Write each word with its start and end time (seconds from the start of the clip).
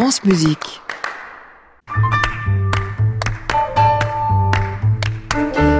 France 0.00 0.22
Musique. 0.22 0.80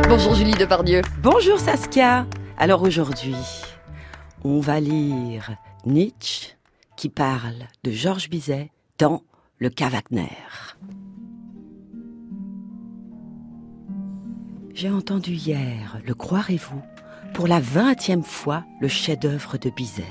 Bonjour 0.08 0.34
Julie 0.34 0.54
Depardieu. 0.54 1.02
Bonjour 1.22 1.60
Saskia. 1.60 2.26
Alors 2.56 2.82
aujourd'hui, 2.82 3.36
on 4.42 4.58
va 4.58 4.80
lire 4.80 5.52
Nietzsche 5.86 6.56
qui 6.96 7.10
parle 7.10 7.68
de 7.84 7.92
Georges 7.92 8.28
Bizet 8.28 8.72
dans 8.98 9.22
Le 9.58 9.70
cas 9.70 9.88
Wagner. 9.88 10.36
J'ai 14.74 14.90
entendu 14.90 15.30
hier, 15.30 16.00
le 16.04 16.14
croirez-vous, 16.14 16.82
pour 17.34 17.46
la 17.46 17.60
vingtième 17.60 18.24
fois 18.24 18.64
le 18.80 18.88
chef-d'œuvre 18.88 19.58
de 19.58 19.70
Bizet. 19.70 20.02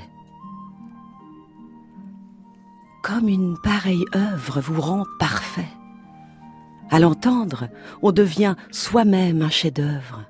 Comme 3.08 3.30
une 3.30 3.56
pareille 3.56 4.04
œuvre 4.14 4.60
vous 4.60 4.82
rend 4.82 5.04
parfait. 5.18 5.70
À 6.90 6.98
l'entendre, 6.98 7.68
on 8.02 8.12
devient 8.12 8.54
soi-même 8.70 9.40
un 9.40 9.48
chef-d'œuvre. 9.48 10.26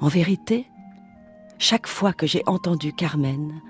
En 0.00 0.08
vérité, 0.08 0.66
chaque 1.60 1.86
fois 1.86 2.12
que 2.12 2.26
j'ai 2.26 2.42
entendu 2.46 2.92
Carmen, 2.92 3.60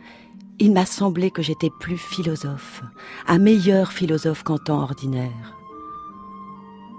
il 0.59 0.73
m'a 0.73 0.87
semblé 0.87 1.31
que 1.31 1.43
j'étais 1.43 1.69
plus 1.79 1.99
philosophe, 1.99 2.83
un 3.27 3.39
meilleur 3.39 3.93
philosophe 3.93 4.45
qu'en 4.45 4.57
temps 4.57 4.81
ordinaire. 4.81 5.55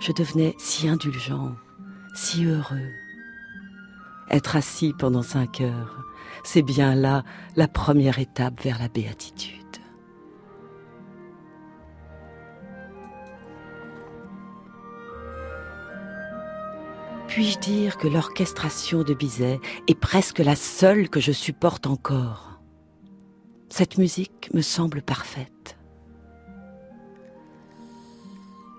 Je 0.02 0.12
devenais 0.12 0.54
si 0.60 0.88
indulgent, 0.88 1.56
si 2.14 2.46
heureux. 2.46 2.92
Être 4.30 4.56
assis 4.56 4.94
pendant 5.00 5.24
cinq 5.24 5.62
heures, 5.62 5.98
c'est 6.44 6.62
bien 6.62 6.94
là 6.94 7.24
la 7.56 7.68
première 7.68 8.20
étape 8.20 8.62
vers 8.62 8.78
la 8.78 8.88
béatitude. 8.88 9.61
Puis-je 17.32 17.60
dire 17.60 17.98
que 17.98 18.10
l'orchestration 18.10 19.04
de 19.04 19.14
Bizet 19.14 19.62
est 19.88 19.98
presque 19.98 20.40
la 20.40 20.58
seule 20.58 21.08
que 21.08 21.22
je 21.22 21.32
supporte 21.32 21.88
encore? 21.88 22.60
Cette 23.70 23.98
musique 23.98 24.50
me 24.54 24.60
semble 24.60 25.02
parfaite. 25.02 25.78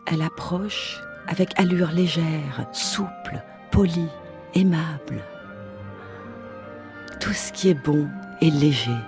Elle 0.07 0.21
approche 0.21 1.01
avec 1.29 1.59
allure 1.59 1.93
légère, 1.93 2.69
souple, 2.73 3.43
polie, 3.71 4.11
aimable. 4.55 5.25
Tout 7.21 7.33
ce 7.33 7.55
qui 7.55 7.71
est 7.71 7.87
bon 7.87 8.07
est 8.43 8.51
léger. 8.51 9.01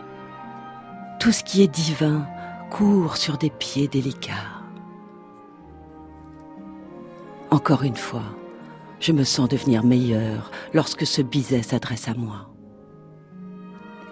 Tout 1.20 1.32
ce 1.32 1.44
qui 1.44 1.60
est 1.60 1.68
divin 1.68 2.26
court 2.70 3.18
sur 3.18 3.36
des 3.36 3.50
pieds 3.50 3.88
délicats. 3.88 4.62
Encore 7.50 7.82
une 7.82 7.96
fois, 7.96 8.24
je 9.04 9.12
me 9.12 9.24
sens 9.24 9.50
devenir 9.50 9.84
meilleur 9.84 10.50
lorsque 10.72 11.06
ce 11.06 11.20
Bizet 11.20 11.62
s'adresse 11.62 12.08
à 12.08 12.14
moi. 12.14 12.48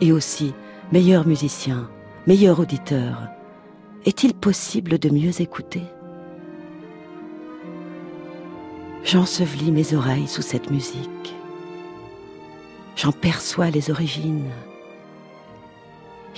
Et 0.02 0.12
aussi, 0.12 0.52
meilleur 0.92 1.26
musicien, 1.26 1.88
meilleur 2.26 2.60
auditeur, 2.60 3.28
est-il 4.04 4.34
possible 4.34 4.98
de 4.98 5.08
mieux 5.08 5.40
écouter? 5.40 5.84
J'ensevelis 9.02 9.72
mes 9.72 9.94
oreilles 9.94 10.28
sous 10.28 10.42
cette 10.42 10.70
musique. 10.70 11.34
J'en 12.94 13.12
perçois 13.12 13.70
les 13.70 13.90
origines. 13.90 14.50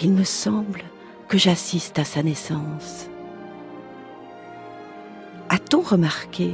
Il 0.01 0.13
me 0.13 0.25
semble 0.25 0.85
que 1.27 1.39
j'assiste 1.39 1.99
à 1.99 2.05
sa 2.05 2.23
naissance. 2.23 3.09
A-t-on 5.49 5.81
remarqué 5.81 6.53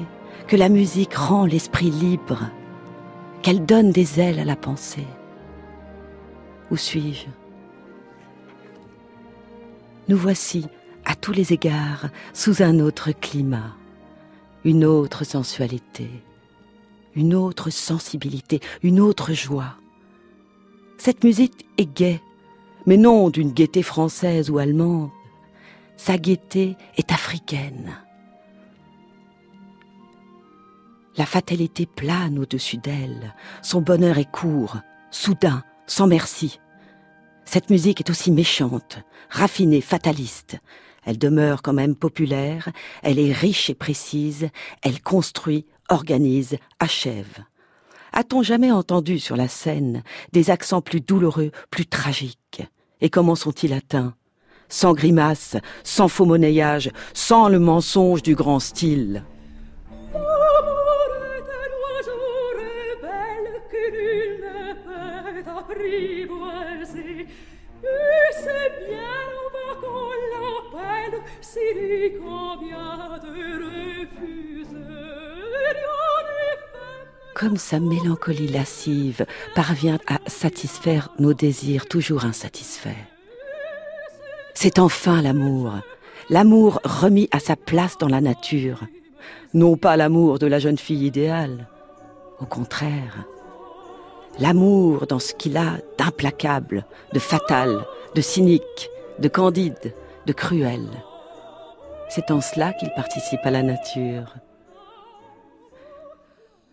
que 0.51 0.57
la 0.57 0.69
musique 0.69 1.15
rend 1.15 1.47
l'esprit 1.47 1.93
libre, 1.93 2.51
qu'elle 3.41 3.65
donne 3.65 3.93
des 3.93 4.19
ailes 4.19 4.41
à 4.41 4.45
la 4.45 4.57
pensée. 4.57 5.07
Où 6.73 6.77
suis-je? 6.77 7.27
Nous 10.09 10.17
voici, 10.17 10.67
à 11.05 11.15
tous 11.15 11.31
les 11.31 11.53
égards, 11.53 12.09
sous 12.33 12.65
un 12.65 12.81
autre 12.81 13.13
climat, 13.13 13.77
une 14.65 14.85
autre 14.85 15.23
sensualité, 15.23 16.11
une 17.15 17.37
autre 17.37 17.71
sensibilité, 17.71 18.59
une 18.83 18.99
autre 18.99 19.33
joie. 19.33 19.77
Cette 20.99 21.23
musique 21.23 21.65
est 21.79 21.95
gaie, 21.95 22.21
mais 22.87 22.97
non 22.97 23.31
d'une 23.31 23.53
gaieté 23.53 23.85
française 23.85 24.51
ou 24.51 24.59
allemande. 24.59 25.11
Sa 25.97 26.19
gaieté 26.19 26.77
est 26.97 27.13
africaine. 27.13 27.95
La 31.21 31.27
fatalité 31.27 31.85
plane 31.85 32.39
au-dessus 32.39 32.79
d'elle. 32.79 33.35
Son 33.61 33.83
bonheur 33.83 34.17
est 34.17 34.31
court, 34.31 34.79
soudain, 35.11 35.65
sans 35.87 36.07
merci. 36.07 36.61
Cette 37.45 37.69
musique 37.69 38.01
est 38.01 38.09
aussi 38.09 38.31
méchante, 38.31 39.01
raffinée, 39.29 39.83
fataliste. 39.83 40.57
Elle 41.05 41.19
demeure 41.19 41.61
quand 41.61 41.75
même 41.75 41.95
populaire, 41.95 42.71
elle 43.03 43.19
est 43.19 43.35
riche 43.35 43.69
et 43.69 43.75
précise, 43.75 44.49
elle 44.81 45.03
construit, 45.03 45.67
organise, 45.91 46.57
achève. 46.79 47.45
A-t-on 48.15 48.43
jamais 48.43 48.73
entendu 48.73 49.19
sur 49.19 49.37
la 49.37 49.49
scène 49.49 50.03
des 50.33 50.49
accents 50.49 50.81
plus 50.81 51.03
douloureux, 51.03 51.51
plus 51.71 51.85
tragiques? 51.85 52.63
Et 53.03 53.11
comment 53.11 53.35
sont-ils 53.35 53.75
atteints? 53.75 54.15
Sans 54.71 54.95
grimace, 54.95 55.59
sans 55.85 56.09
faux 56.09 56.25
monnayage, 56.25 56.91
sans 57.13 57.51
le 57.51 57.59
mensonge 57.59 58.23
du 58.23 58.35
grand 58.35 58.59
style. 58.59 59.23
Comme 77.35 77.57
sa 77.57 77.81
mélancolie 77.81 78.49
lascive 78.49 79.25
parvient 79.55 79.99
à 80.07 80.19
satisfaire 80.27 81.09
nos 81.19 81.33
désirs 81.33 81.87
toujours 81.87 82.27
insatisfaits. 82.27 82.91
C'est 84.53 84.79
enfin 84.79 85.23
l'amour, 85.23 85.73
l'amour 86.29 86.81
remis 86.85 87.29
à 87.33 87.41
sa 87.41 87.57
place 87.57 87.97
dans 87.97 88.09
la 88.09 88.21
nature, 88.21 88.81
non 89.55 89.77
pas 89.77 89.97
l'amour 89.97 90.39
de 90.39 90.47
la 90.47 90.59
jeune 90.59 90.77
fille 90.77 91.07
idéale, 91.07 91.67
au 92.41 92.45
contraire, 92.45 93.25
l'amour 94.41 95.07
dans 95.07 95.19
ce 95.19 95.35
qu'il 95.35 95.57
a 95.57 95.79
d'implacable, 95.99 96.87
de 97.13 97.19
fatal, 97.19 97.85
de 98.15 98.21
cynique, 98.21 98.91
de 99.19 99.29
candide, 99.29 99.95
de 100.27 100.33
cruel. 100.33 100.89
C'est 102.09 102.31
en 102.31 102.41
cela 102.41 102.73
qu'il 102.73 102.91
participe 102.95 103.41
à 103.45 103.51
la 103.51 103.63
nature. 103.63 104.35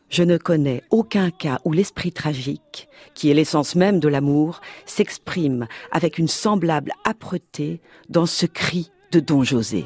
Je 0.09 0.23
ne 0.23 0.37
connais 0.37 0.83
aucun 0.89 1.29
cas 1.29 1.59
où 1.65 1.73
l'esprit 1.73 2.13
tragique, 2.13 2.87
qui 3.13 3.29
est 3.29 3.33
l'essence 3.33 3.75
même 3.75 3.99
de 3.99 4.07
l'amour, 4.07 4.61
s'exprime 4.85 5.67
avec 5.91 6.17
une 6.17 6.29
semblable 6.29 6.93
âpreté 7.05 7.81
dans 8.09 8.25
ce 8.25 8.45
cri 8.45 8.89
de 9.11 9.19
Don 9.19 9.43
José. 9.43 9.85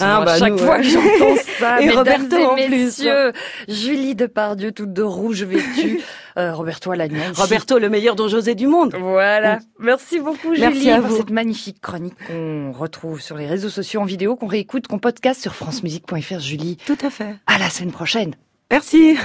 À 0.00 0.24
bah, 0.24 0.38
chaque 0.38 0.58
fois 0.58 0.76
que 0.78 0.82
j'entends 0.84 1.36
ça. 1.58 1.80
et 1.80 1.90
Roberto 1.90 2.36
en 2.36 2.56
messieurs, 2.56 3.32
Julie 3.68 4.14
Depardieu, 4.14 4.72
toute 4.72 4.92
de 4.92 5.02
rouge 5.02 5.42
vêtue, 5.44 6.00
Euh, 6.38 6.54
Roberto 6.54 6.92
Alagna. 6.92 7.32
Roberto, 7.34 7.80
le 7.80 7.88
meilleur 7.88 8.14
don 8.14 8.28
José 8.28 8.54
du 8.54 8.68
monde. 8.68 8.94
Voilà. 8.96 9.58
Merci 9.80 10.20
beaucoup, 10.20 10.54
Julie, 10.54 10.60
Merci 10.68 10.90
à 10.92 11.00
pour 11.00 11.08
vous. 11.08 11.16
cette 11.16 11.30
magnifique 11.30 11.80
chronique 11.80 12.14
qu'on 12.28 12.70
retrouve 12.70 13.20
sur 13.20 13.36
les 13.36 13.46
réseaux 13.48 13.70
sociaux 13.70 14.00
en 14.02 14.04
vidéo, 14.04 14.36
qu'on 14.36 14.46
réécoute, 14.46 14.86
qu'on 14.86 15.00
podcast 15.00 15.42
sur 15.42 15.56
francemusique.fr. 15.56 16.38
Julie, 16.38 16.76
Tout 16.86 16.98
à 17.02 17.10
fait. 17.10 17.34
à 17.48 17.58
la 17.58 17.68
semaine 17.70 17.90
prochaine. 17.90 18.36
Merci. 18.70 19.16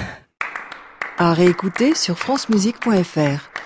À 1.18 1.34
réécouter 1.34 1.94
sur 1.94 2.18
francemusique.fr. 2.18 3.63